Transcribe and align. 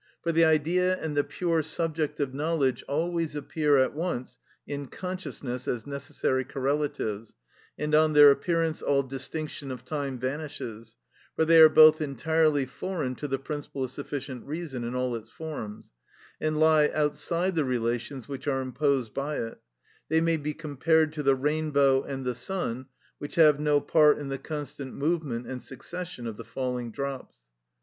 For 0.23 0.31
the 0.31 0.43
Idea 0.45 0.97
and 0.97 1.15
the 1.15 1.23
pure 1.23 1.61
subject 1.61 2.19
of 2.19 2.33
knowledge 2.33 2.83
always 2.87 3.35
appear 3.35 3.77
at 3.77 3.93
once 3.93 4.39
in 4.65 4.87
consciousness 4.87 5.67
as 5.67 5.85
necessary 5.85 6.43
correlatives, 6.43 7.33
and 7.77 7.93
on 7.93 8.13
their 8.13 8.31
appearance 8.31 8.81
all 8.81 9.03
distinction 9.03 9.69
of 9.69 9.85
time 9.85 10.17
vanishes, 10.17 10.97
for 11.35 11.45
they 11.45 11.61
are 11.61 11.69
both 11.69 12.01
entirely 12.01 12.65
foreign 12.65 13.13
to 13.13 13.27
the 13.27 13.37
principle 13.37 13.83
of 13.83 13.91
sufficient 13.91 14.43
reason 14.47 14.83
in 14.83 14.95
all 14.95 15.15
its 15.15 15.29
forms, 15.29 15.93
and 16.39 16.59
lie 16.59 16.89
outside 16.95 17.53
the 17.53 17.63
relations 17.63 18.27
which 18.27 18.47
are 18.47 18.59
imposed 18.61 19.13
by 19.13 19.35
it; 19.37 19.59
they 20.09 20.19
may 20.19 20.37
be 20.37 20.55
compared 20.55 21.13
to 21.13 21.21
the 21.21 21.35
rainbow 21.35 22.01
and 22.05 22.25
the 22.25 22.33
sun, 22.33 22.87
which 23.19 23.35
have 23.35 23.59
no 23.59 23.79
part 23.79 24.17
in 24.17 24.29
the 24.29 24.39
constant 24.39 24.95
movement 24.95 25.45
and 25.45 25.61
succession 25.61 26.25
of 26.25 26.37
the 26.37 26.43
falling 26.43 26.89
drops. 26.91 27.37